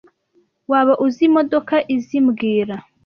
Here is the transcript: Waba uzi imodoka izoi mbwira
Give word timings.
Waba 0.71 0.93
uzi 1.05 1.21
imodoka 1.29 1.75
izoi 1.95 2.21
mbwira 2.27 2.75